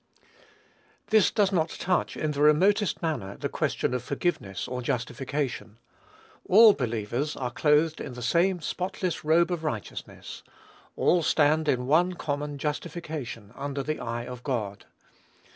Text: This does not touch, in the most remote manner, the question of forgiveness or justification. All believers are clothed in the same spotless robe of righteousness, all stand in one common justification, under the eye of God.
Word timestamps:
This 1.11 1.29
does 1.29 1.51
not 1.51 1.69
touch, 1.69 2.17
in 2.17 2.31
the 2.31 2.39
most 2.55 2.81
remote 2.81 2.95
manner, 3.03 3.37
the 3.37 3.47
question 3.49 3.93
of 3.93 4.03
forgiveness 4.03 4.67
or 4.67 4.81
justification. 4.81 5.77
All 6.49 6.73
believers 6.73 7.35
are 7.35 7.51
clothed 7.51 8.01
in 8.01 8.13
the 8.13 8.23
same 8.23 8.61
spotless 8.61 9.23
robe 9.23 9.51
of 9.51 9.63
righteousness, 9.63 10.41
all 10.95 11.21
stand 11.21 11.67
in 11.69 11.85
one 11.85 12.13
common 12.13 12.57
justification, 12.57 13.51
under 13.53 13.83
the 13.83 13.99
eye 13.99 14.25
of 14.25 14.41
God. 14.41 14.85